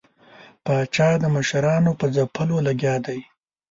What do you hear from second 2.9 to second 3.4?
دی.